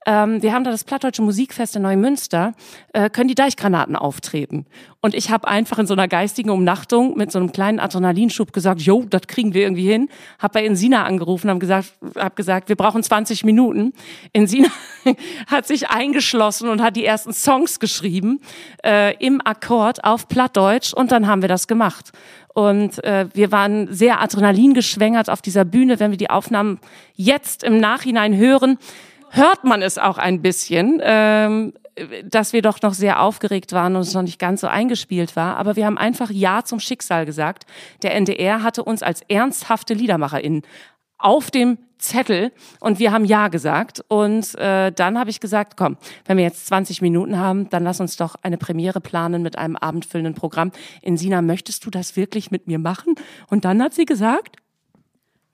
ähm, 0.05 0.41
wir 0.41 0.53
haben 0.53 0.63
da 0.63 0.71
das 0.71 0.83
Plattdeutsche 0.83 1.21
Musikfest 1.21 1.75
in 1.75 1.81
Neumünster, 1.81 2.53
äh, 2.93 3.09
können 3.09 3.27
die 3.27 3.35
Deichgranaten 3.35 3.95
auftreten. 3.95 4.65
Und 5.01 5.15
ich 5.15 5.31
habe 5.31 5.47
einfach 5.47 5.79
in 5.79 5.87
so 5.87 5.93
einer 5.93 6.07
geistigen 6.07 6.49
Umnachtung 6.49 7.17
mit 7.17 7.31
so 7.31 7.39
einem 7.39 7.51
kleinen 7.51 7.79
Adrenalinschub 7.79 8.53
gesagt, 8.53 8.81
jo, 8.81 9.03
das 9.09 9.23
kriegen 9.27 9.53
wir 9.53 9.63
irgendwie 9.63 9.89
hin. 9.89 10.09
Hab 10.39 10.53
bei 10.53 10.65
Insina 10.65 11.03
angerufen, 11.03 11.49
habe 11.49 11.59
gesagt, 11.59 11.93
hab 12.15 12.35
gesagt, 12.35 12.69
wir 12.69 12.75
brauchen 12.75 13.03
20 13.03 13.43
Minuten. 13.43 13.93
Insina 14.31 14.69
hat 15.47 15.67
sich 15.67 15.89
eingeschlossen 15.89 16.69
und 16.69 16.81
hat 16.81 16.95
die 16.95 17.05
ersten 17.05 17.33
Songs 17.33 17.79
geschrieben 17.79 18.39
äh, 18.85 19.15
im 19.17 19.41
Akkord 19.43 20.03
auf 20.03 20.27
Plattdeutsch 20.27 20.93
und 20.93 21.11
dann 21.11 21.27
haben 21.27 21.41
wir 21.41 21.49
das 21.49 21.67
gemacht. 21.67 22.11
Und 22.53 23.03
äh, 23.03 23.27
wir 23.33 23.51
waren 23.51 23.91
sehr 23.91 24.21
adrenalingeschwängert 24.21 25.29
auf 25.29 25.41
dieser 25.41 25.65
Bühne. 25.65 25.99
Wenn 25.99 26.11
wir 26.11 26.17
die 26.17 26.29
Aufnahmen 26.29 26.79
jetzt 27.15 27.63
im 27.63 27.79
Nachhinein 27.79 28.37
hören, 28.37 28.77
hört 29.33 29.63
man 29.63 29.81
es 29.81 29.97
auch 29.97 30.17
ein 30.17 30.41
bisschen, 30.41 31.01
ähm, 31.03 31.73
dass 32.23 32.53
wir 32.53 32.61
doch 32.61 32.81
noch 32.81 32.93
sehr 32.93 33.21
aufgeregt 33.21 33.71
waren 33.71 33.95
und 33.95 34.03
es 34.03 34.13
noch 34.13 34.21
nicht 34.21 34.39
ganz 34.39 34.61
so 34.61 34.67
eingespielt 34.67 35.35
war. 35.35 35.57
Aber 35.57 35.75
wir 35.75 35.85
haben 35.85 35.97
einfach 35.97 36.29
Ja 36.29 36.63
zum 36.63 36.79
Schicksal 36.79 37.25
gesagt. 37.25 37.65
Der 38.03 38.15
NDR 38.15 38.63
hatte 38.63 38.83
uns 38.83 39.03
als 39.03 39.21
ernsthafte 39.27 39.93
LiedermacherInnen 39.93 40.61
auf 41.17 41.51
dem 41.51 41.77
Zettel 41.97 42.51
und 42.79 42.99
wir 42.99 43.11
haben 43.11 43.25
Ja 43.25 43.47
gesagt. 43.47 44.03
Und 44.07 44.55
äh, 44.55 44.91
dann 44.91 45.17
habe 45.17 45.29
ich 45.29 45.39
gesagt, 45.39 45.77
komm, 45.77 45.97
wenn 46.25 46.37
wir 46.37 46.43
jetzt 46.43 46.67
20 46.67 47.01
Minuten 47.01 47.39
haben, 47.39 47.69
dann 47.69 47.83
lass 47.83 47.99
uns 47.99 48.17
doch 48.17 48.35
eine 48.43 48.57
Premiere 48.57 49.01
planen 49.01 49.41
mit 49.41 49.57
einem 49.57 49.75
abendfüllenden 49.75 50.35
Programm. 50.35 50.71
Insina, 51.01 51.41
möchtest 51.41 51.85
du 51.85 51.89
das 51.89 52.15
wirklich 52.15 52.51
mit 52.51 52.67
mir 52.67 52.77
machen? 52.77 53.15
Und 53.49 53.65
dann 53.65 53.81
hat 53.81 53.93
sie 53.93 54.05
gesagt, 54.05 54.57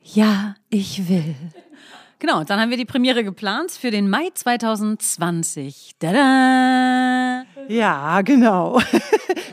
ja, 0.01 0.55
ich 0.69 1.07
will. 1.07 1.35
Genau, 2.19 2.43
dann 2.43 2.59
haben 2.59 2.69
wir 2.69 2.77
die 2.77 2.85
Premiere 2.85 3.23
geplant 3.23 3.71
für 3.71 3.89
den 3.91 4.09
Mai 4.09 4.29
2020. 4.33 5.95
Tada! 5.99 7.45
Ja, 7.67 8.21
genau. 8.21 8.79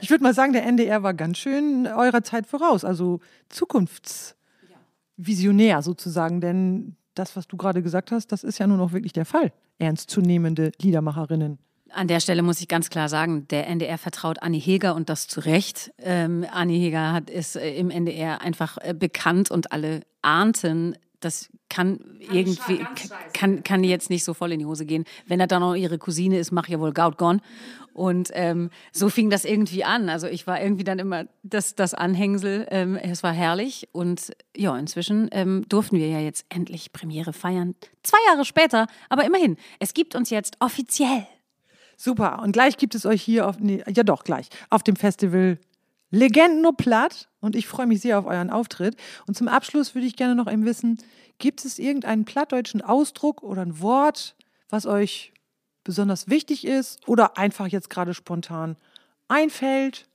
Ich 0.02 0.11
würde 0.11 0.23
mal 0.23 0.35
sagen, 0.35 0.52
der 0.52 0.64
NDR 0.64 1.02
war 1.02 1.14
ganz 1.14 1.38
schön 1.38 1.88
eurer 1.88 2.23
Zeit 2.23 2.46
voraus, 2.46 2.85
also 2.85 3.18
zukunftsvisionär 3.49 5.82
sozusagen, 5.82 6.40
denn 6.40 6.94
das, 7.14 7.35
was 7.35 7.49
du 7.49 7.56
gerade 7.56 7.82
gesagt 7.82 8.12
hast, 8.12 8.28
das 8.28 8.44
ist 8.44 8.58
ja 8.58 8.68
nun 8.68 8.80
auch 8.80 8.92
wirklich 8.92 9.12
der 9.12 9.25
Fall. 9.25 9.52
Ernstzunehmende 9.78 10.70
Liedermacherinnen. 10.80 11.58
An 11.90 12.08
der 12.08 12.20
Stelle 12.20 12.42
muss 12.42 12.61
ich 12.61 12.68
ganz 12.68 12.88
klar 12.88 13.08
sagen, 13.08 13.49
der 13.49 13.66
NDR 13.66 13.99
vertraut 13.99 14.40
Anni 14.42 14.61
Heger 14.61 14.94
und 14.94 15.08
das 15.08 15.26
zu 15.26 15.40
Recht. 15.40 15.92
Ähm, 15.99 16.46
Anni 16.52 16.78
Heger 16.78 17.12
hat, 17.12 17.28
ist 17.28 17.56
äh, 17.56 17.75
im 17.75 17.90
NDR 17.90 18.42
einfach 18.42 18.78
äh, 18.80 18.94
bekannt 18.94 19.50
und 19.50 19.73
alle 19.73 20.02
ahnten, 20.23 20.96
das 21.20 21.49
kann, 21.68 22.00
irgendwie, 22.20 22.85
kann, 23.32 23.62
kann 23.62 23.85
jetzt 23.85 24.11
nicht 24.11 24.25
so 24.25 24.35
voll 24.35 24.52
in 24.52 24.58
die 24.58 24.66
Hose 24.66 24.87
gehen. 24.87 25.04
Wenn 25.26 25.40
er 25.40 25.46
dann 25.46 25.61
noch 25.61 25.75
ihre 25.75 25.99
Cousine 25.99 26.38
ist, 26.38 26.52
mach 26.52 26.68
ja 26.68 26.78
wohl 26.80 26.92
Gaut 26.92 27.18
gone. 27.18 27.40
Und 27.92 28.30
ähm, 28.35 28.70
so 28.92 29.08
fing 29.08 29.30
das 29.30 29.44
irgendwie 29.44 29.82
an. 29.82 30.08
Also 30.08 30.26
ich 30.26 30.46
war 30.46 30.61
irgendwie 30.61 30.85
dann 30.85 30.99
immer 30.99 31.25
das, 31.42 31.75
das 31.75 31.94
Anhängsel. 31.94 32.66
Ähm, 32.70 32.96
es 32.96 33.23
war 33.23 33.32
herrlich. 33.32 33.88
Und 33.92 34.32
ja, 34.54 34.76
inzwischen 34.78 35.28
ähm, 35.32 35.64
durften 35.68 35.96
wir 35.96 36.08
ja 36.08 36.20
jetzt 36.20 36.44
endlich 36.50 36.92
Premiere 36.92 37.32
feiern. 37.32 37.75
Zwei 38.02 38.18
Jahre 38.28 38.44
später, 38.44 38.87
aber 39.08 39.25
immerhin, 39.25 39.56
es 39.80 39.94
gibt 39.94 40.14
uns 40.14 40.30
jetzt 40.30 40.56
offiziell. 40.61 41.26
Super. 41.96 42.42
Und 42.42 42.52
gleich 42.52 42.76
gibt 42.76 42.94
es 42.94 43.06
euch 43.06 43.23
hier 43.23 43.49
auf, 43.49 43.58
nee, 43.58 43.82
ja 43.88 44.02
doch, 44.02 44.25
gleich, 44.25 44.49
auf 44.68 44.82
dem 44.82 44.96
Festival 44.96 45.58
Legenden 46.10 46.62
nur 46.62 46.76
platt. 46.76 47.28
Und 47.40 47.56
ich 47.56 47.66
freue 47.66 47.86
mich 47.86 48.00
sehr 48.00 48.18
auf 48.18 48.26
euren 48.26 48.50
Auftritt. 48.50 48.96
Und 49.26 49.36
zum 49.36 49.48
Abschluss 49.48 49.94
würde 49.94 50.06
ich 50.06 50.16
gerne 50.16 50.34
noch 50.34 50.50
eben 50.50 50.64
wissen, 50.64 50.98
gibt 51.38 51.64
es 51.64 51.78
irgendeinen 51.78 52.25
plattdeutschen 52.25 52.82
Ausdruck 52.82 53.42
oder 53.42 53.62
ein 53.62 53.80
Wort, 53.80 54.36
was 54.68 54.86
euch 54.86 55.32
besonders 55.84 56.28
wichtig 56.28 56.66
ist 56.66 57.06
oder 57.06 57.38
einfach 57.38 57.68
jetzt 57.68 57.90
gerade 57.90 58.14
spontan 58.14 58.76
einfällt? 59.28 60.06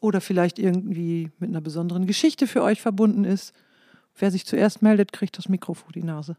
Oder 0.00 0.20
vielleicht 0.20 0.58
irgendwie 0.58 1.30
mit 1.38 1.50
einer 1.50 1.62
besonderen 1.62 2.06
Geschichte 2.06 2.46
für 2.46 2.62
euch 2.62 2.80
verbunden 2.80 3.24
ist. 3.24 3.54
Wer 4.16 4.30
sich 4.30 4.46
zuerst 4.46 4.82
meldet, 4.82 5.12
kriegt 5.12 5.36
das 5.38 5.48
Mikro 5.48 5.74
vor 5.74 5.92
die 5.92 6.02
Nase. 6.02 6.36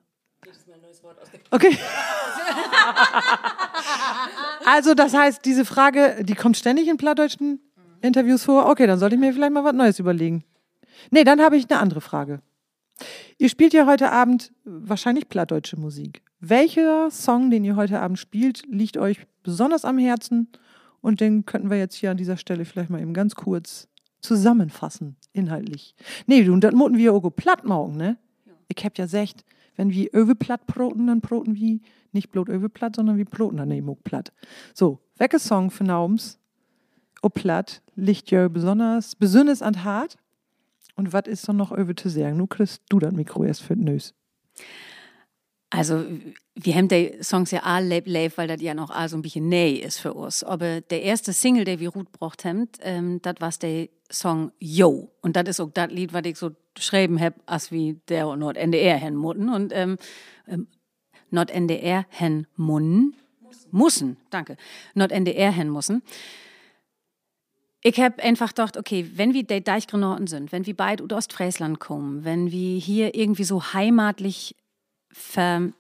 Okay. 1.52 1.78
also 4.66 4.94
das 4.94 5.14
heißt, 5.14 5.44
diese 5.46 5.66
Frage, 5.66 6.24
die 6.24 6.36
kommt 6.36 6.58
ständig 6.58 6.88
in 6.88 6.98
plattdeutschen 6.98 7.60
Interviews 8.06 8.44
vor. 8.44 8.70
Okay, 8.70 8.88
dann 8.88 9.00
sollte 9.00 9.16
ich 9.16 9.22
mir 9.22 9.34
vielleicht 9.34 9.54
mal 9.54 9.64
was 9.64 9.74
Neues 9.74 10.00
überlegen. 10.00 10.44
Nee, 11.12 11.24
dann 11.24 11.42
habe 11.42 11.58
ich 11.58 11.70
eine 11.70 11.80
andere 11.80 12.02
Frage. 12.02 12.42
Ihr 13.38 13.50
spielt 13.50 13.74
ja 13.74 13.86
heute 13.86 14.12
Abend 14.12 14.54
wahrscheinlich 14.64 15.28
plattdeutsche 15.28 15.78
Musik. 15.78 16.22
Welcher 16.40 17.12
Song, 17.12 17.50
den 17.50 17.66
ihr 17.66 17.76
heute 17.76 18.00
Abend 18.00 18.20
spielt, 18.20 18.64
liegt 18.68 18.98
euch 18.98 19.20
besonders 19.44 19.84
am 19.84 19.98
Herzen? 19.98 20.50
Und 21.02 21.22
den 21.22 21.46
könnten 21.46 21.70
wir 21.70 21.78
jetzt 21.78 21.96
hier 21.96 22.12
an 22.12 22.18
dieser 22.18 22.38
Stelle 22.38 22.66
vielleicht 22.66 22.90
mal 22.90 23.02
eben 23.02 23.14
ganz 23.14 23.36
kurz 23.36 23.88
zusammenfassen, 24.22 25.18
inhaltlich. 25.34 25.96
Nee, 26.26 26.44
du, 26.44 26.56
das 26.58 26.74
moten 26.74 26.98
wir 26.98 27.14
auch 27.14 27.30
platt 27.30 27.64
morgen, 27.66 27.96
ne? 27.98 28.18
Ich 28.68 28.84
hab 28.84 28.98
ja 28.98 29.06
gesagt, 29.06 29.46
wenn 29.76 29.92
wir 29.92 30.14
öwe 30.14 30.36
platt 30.36 30.66
broten, 30.66 31.08
dann 31.08 31.22
broten 31.22 31.56
wir 31.56 31.80
nicht 32.12 32.32
bloß 32.32 32.48
öwe 32.48 32.70
platt, 32.70 32.96
sondern 32.96 33.18
wir 33.18 33.26
broten 33.26 33.58
dann 33.58 33.72
eben 33.72 33.90
auch 33.90 34.04
platt. 34.04 34.32
So, 34.74 35.00
welcher 35.18 35.40
Song 35.40 35.70
für 35.70 35.84
Naums, 35.84 36.40
platt, 37.22 37.82
liegt 37.96 38.32
ja 38.32 38.48
besonders, 38.48 39.16
besonders 39.16 39.62
an 39.62 39.84
hart? 39.84 40.18
Und 40.96 41.12
was 41.14 41.24
ist 41.28 41.48
dann 41.48 41.58
noch 41.58 41.72
öwe 41.72 41.96
zu 41.96 42.10
sagen? 42.10 42.38
Nu 42.38 42.48
kriegst 42.48 42.82
du 42.90 43.00
das 43.00 43.14
Mikro 43.14 43.44
erst 43.44 43.62
für 43.62 43.76
den 43.76 43.86
Nös. 43.86 44.14
Also, 45.70 46.06
wir 46.54 46.76
haben 46.76 46.88
die 46.88 47.18
Songs 47.22 47.52
ja 47.52 47.64
alle 47.64 47.88
leib, 47.88 48.08
leib, 48.08 48.38
weil 48.38 48.48
das 48.48 48.62
ja 48.62 48.74
noch 48.74 48.96
so 49.10 49.18
ein 49.18 49.22
bisschen 49.22 49.50
näh 49.50 49.74
ist 49.74 49.98
für 49.98 50.14
uns. 50.14 50.44
Aber 50.44 50.80
der 50.80 51.02
erste 51.02 51.34
Single, 51.34 51.66
der 51.66 51.80
wir 51.80 51.92
gut 51.92 52.12
braucht 52.14 52.46
haben, 52.46 52.70
ähm, 52.82 53.22
das 53.22 53.36
war 53.40 53.52
der 53.62 53.90
Song 54.10 54.52
Yo. 54.60 55.12
Und 55.22 55.36
das 55.36 55.50
ist 55.50 55.60
auch 55.60 55.72
das 55.74 55.92
Lied, 55.92 56.14
was 56.14 56.24
ich 56.26 56.38
so 56.38 56.52
geschrieben 56.74 57.20
habe, 57.20 57.36
als 57.46 57.72
wie 57.72 58.00
der 58.08 58.34
Nord 58.36 58.56
NDR 58.56 58.98
hen 58.98 59.16
mutten. 59.16 59.50
Und 59.50 59.74
ähm, 59.74 59.98
ähm, 60.48 60.68
Nord 61.30 61.52
NDR 61.52 62.06
hen 62.10 62.48
munnen. 62.56 63.16
Mussen, 63.72 64.16
danke. 64.30 64.56
Nord 64.94 65.12
NDR 65.12 65.52
hen 65.52 65.70
mussen. 65.70 66.04
Ich 67.88 68.00
habe 68.00 68.24
einfach 68.24 68.48
gedacht, 68.48 68.78
okay, 68.78 69.12
wenn 69.14 69.36
wir 69.36 69.44
die 69.44 69.64
Deichgrenoten 69.64 70.26
sind, 70.26 70.52
wenn 70.52 70.66
wir 70.66 70.76
beide 70.76 71.04
aus 71.04 71.12
Ostfriesland 71.12 71.80
kommen, 71.80 72.26
wenn 72.26 72.52
wir 72.52 72.80
hier 72.80 73.14
irgendwie 73.14 73.44
so 73.44 73.62
heimatlich 73.74 74.56
ver, 75.12 75.72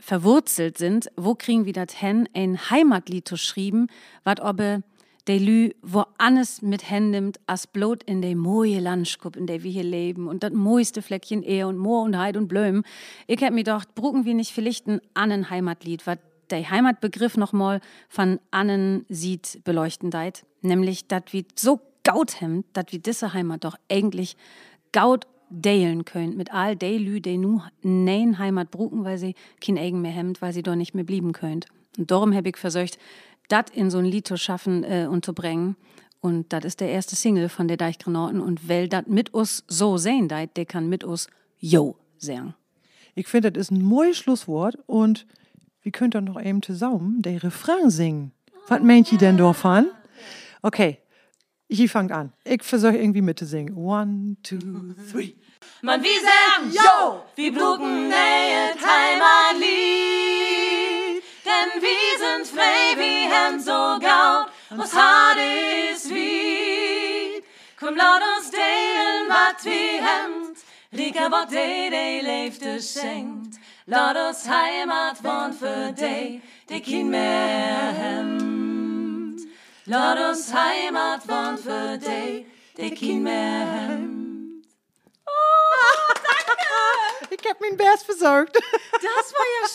verwurzelt 0.00 0.78
sind, 0.78 1.10
wo 1.14 1.34
kriegen 1.34 1.66
wir 1.66 1.74
das 1.74 1.92
hin, 1.92 2.26
ein 2.32 2.70
Heimatlied 2.70 3.28
zu 3.28 3.36
schreiben, 3.36 3.88
was 4.24 4.40
aber 4.40 4.80
de 5.26 5.36
Lü 5.36 5.72
wo 5.82 6.06
alles 6.16 6.62
mit 6.62 6.90
hen 6.90 7.10
nimmt, 7.10 7.38
as 7.46 7.66
blot 7.66 8.02
in 8.04 8.22
de 8.22 8.34
moje 8.34 8.80
Landschap, 8.80 9.36
in 9.36 9.46
der 9.46 9.62
wir 9.62 9.70
hier 9.70 9.84
leben 9.84 10.26
und 10.26 10.42
das 10.42 10.52
mooiste 10.54 11.02
Fleckchen 11.02 11.42
Ehe 11.42 11.68
und 11.68 11.76
Moor 11.76 12.02
und 12.04 12.16
Heid 12.16 12.38
und 12.38 12.48
Blöm. 12.48 12.82
Ich 13.26 13.42
hab 13.42 13.50
mir 13.50 13.56
gedacht, 13.58 13.94
brucken 13.94 14.24
wir 14.24 14.32
nicht 14.32 14.52
vielleicht 14.52 14.86
ein 14.86 15.02
annen 15.12 15.50
Heimatlied, 15.50 16.06
was 16.06 16.16
der 16.50 16.70
Heimatbegriff 16.70 17.36
nochmal 17.36 17.80
von 18.08 18.40
annen 18.50 19.04
sieht 19.08 19.60
beleuchten 19.64 20.10
deit, 20.10 20.44
nämlich, 20.62 21.06
dass 21.06 21.24
wir 21.30 21.44
so 21.54 21.80
gaut 22.04 22.40
hem, 22.40 22.64
dass 22.72 22.86
wir 22.90 22.98
diese 22.98 23.32
Heimat 23.32 23.64
doch 23.64 23.76
eigentlich 23.90 24.36
gaut 24.92 25.26
deilen 25.50 26.04
können 26.04 26.36
mit 26.36 26.52
all 26.52 26.76
de 26.76 26.98
Lü, 26.98 27.20
die 27.20 27.38
nu 27.38 27.62
nein 27.82 28.38
Heimat 28.38 28.70
bruken, 28.70 29.04
weil 29.04 29.18
sie 29.18 29.34
kein 29.60 29.78
eigen 29.78 30.00
mehr 30.00 30.12
hemmt, 30.12 30.42
weil 30.42 30.52
sie 30.52 30.62
doch 30.62 30.74
nicht 30.74 30.94
mehr 30.94 31.04
blieben 31.04 31.32
könnt. 31.32 31.66
Und 31.96 32.10
darum 32.10 32.34
habe 32.34 32.48
ich 32.48 32.56
versucht, 32.56 32.98
das 33.48 33.64
in 33.72 33.90
so 33.90 33.98
ein 33.98 34.04
Lied 34.04 34.26
zu 34.26 34.36
schaffen 34.36 34.84
äh, 34.84 35.06
und 35.10 35.24
zu 35.24 35.32
bringen. 35.32 35.76
Und 36.20 36.52
das 36.52 36.64
ist 36.64 36.80
der 36.80 36.90
erste 36.90 37.16
Single 37.16 37.48
von 37.48 37.68
der 37.68 37.76
Deichgranaten. 37.76 38.40
Und 38.40 38.68
weil 38.68 38.88
das 38.88 39.06
mit 39.06 39.32
uns 39.32 39.64
so 39.68 39.96
sehen 39.96 40.28
deit, 40.28 40.56
der 40.56 40.66
kann 40.66 40.88
mit 40.88 41.04
uns 41.04 41.28
Yo 41.58 41.96
sagen. 42.18 42.54
Ich 43.14 43.26
finde, 43.26 43.50
das 43.50 43.62
ist 43.62 43.70
ein 43.70 43.82
mooies 43.82 44.16
Schlusswort 44.16 44.78
und 44.86 45.26
wir 45.82 45.92
können 45.92 46.10
dann 46.10 46.24
noch 46.24 46.40
eben 46.40 46.62
zusammen 46.62 47.22
den 47.22 47.38
Refrain 47.38 47.90
singen. 47.90 48.32
Was 48.68 48.80
meint 48.80 49.10
ihr 49.12 49.18
denn 49.18 49.36
davon? 49.36 49.86
Okay, 50.62 50.98
ich 51.68 51.90
fange 51.90 52.14
an. 52.14 52.32
Ich 52.44 52.62
versuche 52.62 52.96
irgendwie 52.96 53.22
mitzusingen. 53.22 53.76
One, 53.76 54.36
two, 54.42 54.58
three. 55.10 55.34
Man, 55.82 56.02
wie 56.02 56.18
sagen, 56.18 56.72
yo, 56.72 57.22
wir 57.36 57.52
blucken 57.52 58.08
nähet 58.08 58.78
Heimatlied. 58.84 60.28
Denn 61.44 61.82
wir 61.82 62.18
sind 62.18 62.46
frei, 62.46 62.96
wie 62.96 63.28
Hand 63.32 63.62
so 63.62 63.98
gaut, 64.00 64.48
was 64.70 64.94
hart 64.94 65.38
ist 65.92 66.10
wie. 66.10 67.42
Komm, 67.78 67.96
laut 67.96 68.22
uns 68.36 68.50
delen, 68.50 69.28
wat 69.28 69.64
wir 69.64 70.02
hemmt, 70.02 70.58
Rika, 70.92 71.30
wat 71.30 71.50
de, 71.50 71.90
de 71.90 72.20
leefde 72.22 72.80
schenkt. 72.82 73.57
Laat 73.90 74.16
ons 74.16 74.46
Heimat 74.46 75.24
wohnt 75.24 75.54
für 75.54 75.92
de, 75.92 76.42
de 76.68 76.80
kin 76.80 77.08
mehr 77.08 77.90
hemmt. 77.96 79.40
Heimat 80.52 81.26
wohnt 81.26 81.60
für 81.60 81.96
de, 81.96 82.44
de 82.76 82.90
kin 82.90 83.22
mehr 83.22 83.66
hemmt. 83.66 84.66
Ich 87.30 87.48
habe 87.48 87.60
mir 87.60 87.68
einen 87.68 87.76
Bärs 87.78 88.04
besorgt. 88.04 88.56
Das 88.92 89.32
war 89.32 89.46
ja 89.56 89.68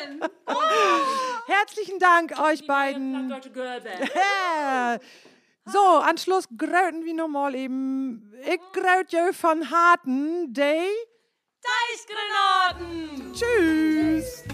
schön. 0.00 0.20
Herzlichen 1.46 2.00
Dank 2.00 2.40
euch 2.40 2.66
beiden. 2.66 3.28
Deutsche 3.28 3.50
Girlband. 3.50 4.12
Ja. 4.14 4.98
So, 5.66 5.78
Anschluss 5.78 6.46
gröten 6.56 7.04
wie 7.04 7.12
normal 7.12 7.54
eben. 7.54 8.32
Ich 8.42 8.60
gröt 8.72 9.12
jo 9.12 9.32
von 9.32 9.70
Harten 9.70 10.52
Day. 10.52 10.88
Deichgranaten. 11.62 13.32
Tschüss. 13.34 14.44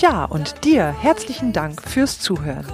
Ja, 0.00 0.24
und 0.24 0.64
dir 0.64 0.86
herzlichen 0.86 1.52
Dank 1.52 1.80
fürs 1.82 2.20
Zuhören. 2.20 2.66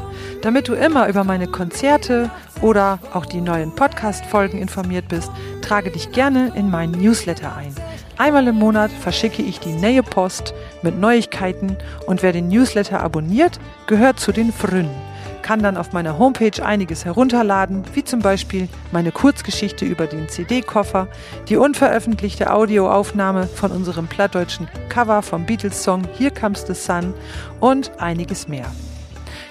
Damit 0.43 0.67
du 0.67 0.75
immer 0.75 1.09
über 1.09 1.23
meine 1.23 1.47
Konzerte 1.47 2.31
oder 2.61 2.99
auch 3.13 3.27
die 3.27 3.41
neuen 3.41 3.75
Podcast-Folgen 3.75 4.59
informiert 4.59 5.09
bist, 5.09 5.31
trage 5.61 5.91
dich 5.93 6.11
gerne 6.11 6.53
in 6.57 6.71
meinen 6.71 7.01
Newsletter 7.01 7.55
ein. 7.55 7.75
Einmal 8.19 8.49
im 8.49 8.57
Monat 8.57 8.91
verschicke 8.91 9.43
ich 9.43 9.61
die 9.61 9.73
neue 9.73 10.03
Post 10.03 10.55
mit 10.83 10.99
Neuigkeiten 10.99 11.77
und 12.07 12.23
wer 12.23 12.33
den 12.33 12.49
Newsletter 12.49 13.01
abonniert, 13.01 13.61
gehört 13.87 14.19
zu 14.19 14.33
den 14.33 14.53
Frünen 14.53 15.12
kann 15.43 15.63
dann 15.63 15.77
auf 15.77 15.93
meiner 15.93 16.19
Homepage 16.19 16.65
einiges 16.65 17.05
herunterladen, 17.05 17.85
wie 17.95 18.05
zum 18.05 18.21
Beispiel 18.21 18.69
meine 18.93 19.13
Kurzgeschichte 19.13 19.85
über 19.85 20.07
den 20.07 20.29
CD-Koffer, 20.29 21.09
die 21.49 21.57
unveröffentlichte 21.57 22.53
Audioaufnahme 22.53 23.47
von 23.47 23.71
unserem 23.71 24.07
plattdeutschen 24.07 24.69
Cover 24.89 25.23
vom 25.23 25.45
Beatles-Song 25.45 26.03
Here 26.17 26.31
Comes 26.31 26.65
the 26.67 26.75
Sun 26.75 27.15
und 27.61 27.91
einiges 27.99 28.49
mehr. 28.49 28.67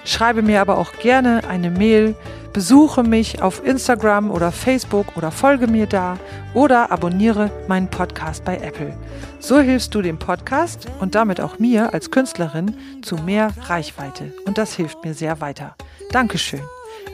Schreibe 0.04 0.42
mir 0.42 0.60
aber 0.60 0.78
auch 0.78 0.92
gerne 0.94 1.42
eine 1.48 1.70
Mail, 1.70 2.16
besuche 2.52 3.02
mich 3.02 3.42
auf 3.42 3.64
Instagram 3.64 4.30
oder 4.30 4.52
Facebook 4.52 5.16
oder 5.16 5.30
folge 5.30 5.66
mir 5.66 5.86
da 5.86 6.18
oder 6.54 6.90
abonniere 6.90 7.50
meinen 7.68 7.88
Podcast 7.88 8.44
bei 8.44 8.56
Apple. 8.56 8.96
So 9.40 9.58
hilfst 9.58 9.94
du 9.94 10.02
dem 10.02 10.18
Podcast 10.18 10.86
und 11.00 11.14
damit 11.14 11.40
auch 11.40 11.58
mir 11.58 11.92
als 11.94 12.10
Künstlerin 12.10 12.76
zu 13.02 13.16
mehr 13.16 13.52
Reichweite 13.62 14.32
und 14.46 14.58
das 14.58 14.74
hilft 14.74 15.04
mir 15.04 15.14
sehr 15.14 15.40
weiter. 15.40 15.74
Dankeschön. 16.10 16.62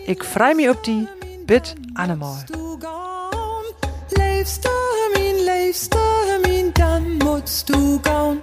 Ich 0.06 0.22
freu 0.22 0.54
mich 0.54 0.70
auf 0.70 0.82
die 0.82 1.06
Bit 1.46 1.74
Animal. 1.94 2.44
Leefst 4.16 4.64
du 4.64 4.70
min, 5.18 5.44
leefst 5.44 5.94
du 5.94 6.48
min, 6.48 6.72
dan 6.74 7.18
moet 7.18 7.68
du 7.68 7.98
gaan. 8.00 8.40